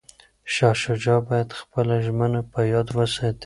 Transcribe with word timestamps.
شاه 0.53 0.73
شجاع 0.83 1.19
باید 1.29 1.49
خپله 1.59 1.95
ژمنه 2.05 2.41
په 2.51 2.59
یاد 2.73 2.87
وساتي. 2.97 3.39